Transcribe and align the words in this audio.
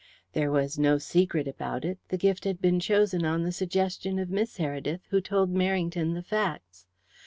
There 0.33 0.49
was 0.49 0.79
no 0.79 0.97
secret 0.97 1.47
about 1.47 1.85
it; 1.85 1.99
the 2.07 2.17
gift 2.17 2.43
had 2.45 2.59
been 2.59 2.79
chosen 2.79 3.23
on 3.23 3.43
the 3.43 3.51
suggestion 3.51 4.17
of 4.17 4.31
Miss 4.31 4.57
Heredith, 4.57 5.01
who 5.11 5.21
told 5.21 5.53
Merrington 5.53 6.15
the 6.15 6.23
facts. 6.23 6.87